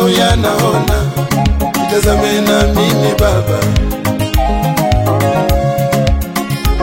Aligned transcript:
Macho 0.00 0.08
yanaona, 0.08 0.98
itazame 1.86 2.40
na 2.40 2.62
mimi 2.74 3.12
Baba. 3.18 3.58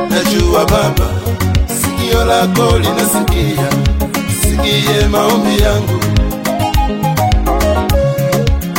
Najua 0.10 0.66
Baba, 0.66 1.08
sikio 1.68 2.26
lako 2.26 2.78
linasikia, 2.80 3.70
sikie 4.42 5.08
maombi 5.12 5.62
yangu. 5.64 6.00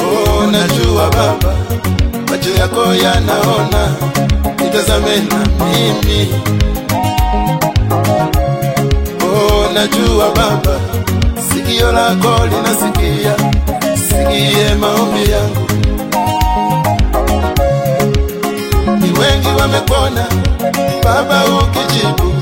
Oh, 0.02 0.46
najua 0.50 1.10
Baba, 1.10 1.54
macho 2.30 2.50
yako 2.50 2.94
yanaona, 2.94 3.94
itazame 4.66 5.16
na 5.16 5.64
mimi. 5.64 6.28
Oh, 9.24 9.72
najua 9.74 10.30
Baba, 10.34 10.80
sikio 11.52 11.92
lako 11.92 12.46
linasikia, 12.46 13.34
sikie 14.28 14.74
maombi 14.74 15.30
yangu. 15.30 15.66
Ni 19.00 19.18
wengi 19.18 19.48
wamekona 19.60 20.26
Baba, 21.04 21.44
ukijibu 21.44 22.32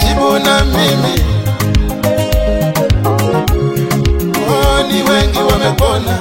jibu 0.00 0.38
na 0.38 0.64
mimi. 0.64 1.22
Oh, 4.48 4.82
ni 4.92 5.02
wengi 5.10 5.38
wamepona 5.38 6.18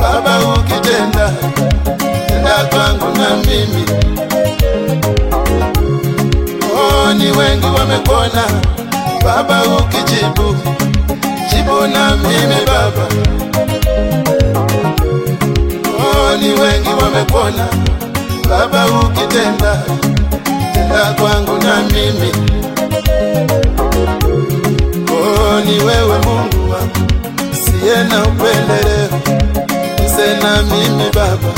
Baba, 0.00 0.38
ukitenda 0.54 1.32
tenda 2.26 2.64
kwangu 2.70 3.18
na 3.18 3.36
mimi. 3.36 3.84
Oh, 6.74 7.12
ni 7.12 7.30
wengi 7.38 7.66
wamekona 7.66 8.44
Baba, 9.24 9.62
ukijibu 9.64 10.56
jibu 11.50 11.86
na 11.92 12.16
mimi 12.16 12.56
Baba. 12.66 13.06
Oh, 16.30 16.36
ni 16.36 16.48
wengi 16.60 16.88
wamepona 17.02 17.66
Baba, 18.48 18.86
ukitenda 18.86 19.82
tenda 20.74 21.14
kwangu 21.20 21.52
na 21.64 21.82
mimi. 21.82 22.32
Oh, 25.12 25.60
ni 25.60 25.78
wewe 25.84 26.18
Mungu 26.18 26.70
wangu, 26.70 27.10
siye 27.52 28.04
na 28.04 28.22
upendeleo, 28.22 29.08
use 30.06 30.36
na 30.42 30.62
mimi 30.62 31.04
Baba. 31.14 31.52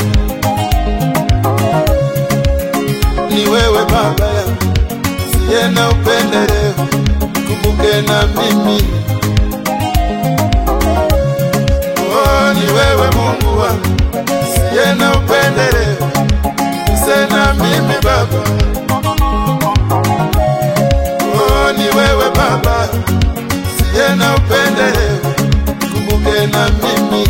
Ni 3.29 3.49
wewe 3.49 3.85
Baba 3.85 4.25
yangu, 4.25 4.77
siye 5.31 5.67
na 5.67 5.89
upendeleo, 5.89 6.73
kumbuke 7.33 8.01
na 8.01 8.23
mimi. 8.27 8.83
Ni 12.53 12.65
wewe 12.73 13.07
Mungu 13.15 13.59
wangu, 13.59 13.87
siye 14.53 14.93
na 14.95 15.11
upendeleo, 15.11 16.09
usena 16.93 17.53
mimi 17.53 17.93
Baba. 18.03 18.43
Oh, 21.35 21.71
ni 21.77 21.83
wewe 21.83 22.29
Baba, 22.35 22.87
siye 23.77 24.15
na 24.15 24.35
upendeleo, 24.35 25.19
kumbuke 25.93 26.47
na 26.47 26.69
mimi. 26.69 27.27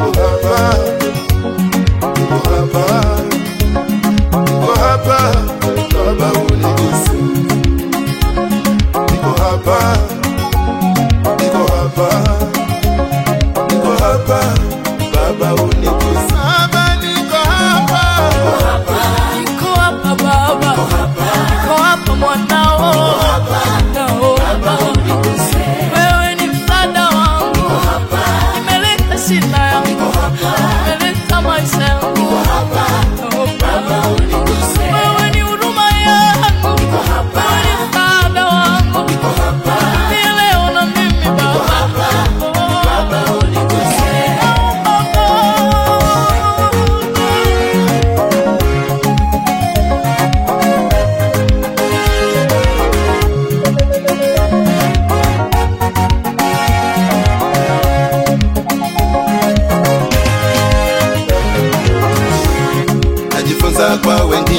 Niko 0.00 0.20
hapa, 0.22 0.76
Baba 4.66 5.39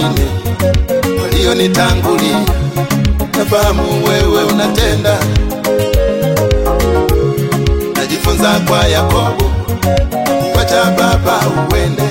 wengine 0.02 0.28
walionitangulia, 1.22 2.38
nafahamu 3.38 4.04
wewe 4.08 4.44
unatenda. 4.44 5.18
Najifunza 7.96 8.60
kwa 8.68 8.88
Yakobo, 8.88 9.52
wacha 10.58 10.84
baba 10.86 11.40
uende, 11.72 12.04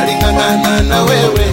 aling'ang'ana 0.00 0.80
na 0.82 1.02
wewe. 1.02 1.46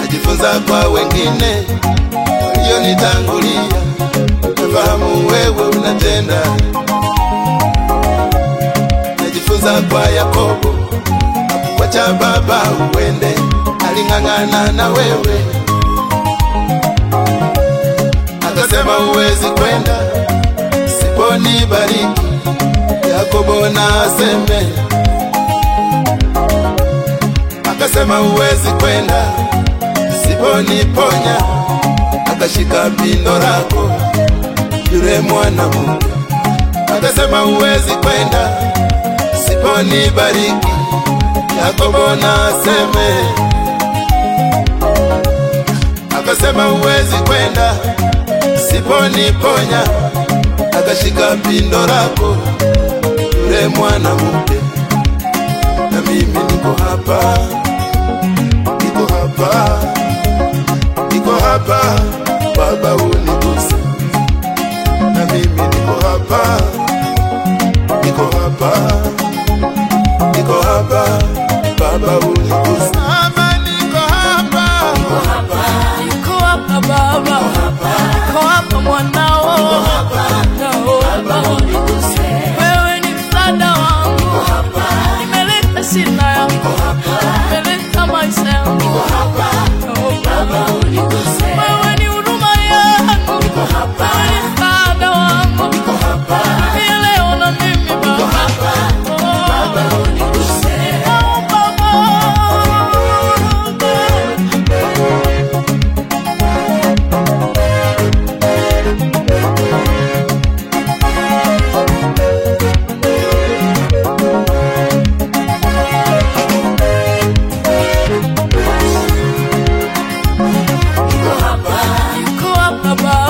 Najifunza 0.00 0.60
kwa 0.68 0.88
wengine 0.88 1.64
walionitangulia, 2.46 3.62
nafahamu 4.56 5.26
wewe 5.28 5.68
unatenda. 5.78 6.40
Najifunza 9.24 9.82
kwa 9.90 10.02
Yakobo, 10.10 10.67
wacha 11.88 12.12
baba 12.20 12.60
uende, 12.94 13.32
aling'ang'ana 13.88 14.72
na 14.72 14.88
wewe, 14.88 15.40
akasema 18.48 18.98
uwezi 18.98 19.46
kwenda 19.50 19.96
siponibariki. 20.98 22.28
Yakobo 23.10 23.68
na 23.68 24.02
aseme, 24.02 24.68
akasema 27.72 28.20
uwezi 28.20 28.70
kwenda 28.80 29.24
Siponi 30.22 30.84
ponya, 30.84 31.36
Akashika 32.32 32.90
pindo 32.90 33.38
lako 33.38 33.90
yule 34.92 35.20
mwana 35.20 35.68
Mungu, 35.68 36.02
akasema 36.98 37.44
uwezi 37.44 37.92
kwenda 37.92 38.50
siponibariki. 39.46 40.68
Yakobo 41.60 42.16
na 42.16 42.48
akasema 46.18 46.64
huwezi 46.64 47.16
kwenda 47.16 47.74
siponiponya. 48.70 49.82
akashika 50.78 51.36
pindo 51.36 51.86
lako 51.86 52.36
yule 53.44 53.68
mwanamke, 53.68 54.54
na 55.90 56.00
mimi 56.00 56.24
niko 56.26 56.74
hapa, 56.84 57.38
niko 58.84 59.12
hapa, 59.14 59.78
niko 61.12 61.30
hapa, 61.30 61.80
Baba 62.56 62.94
uniguse, 62.94 63.74
bauli 72.08 72.97